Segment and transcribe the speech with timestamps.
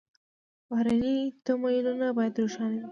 [0.69, 1.15] بهرني
[1.45, 2.79] تمویلونه باید روښانه وي.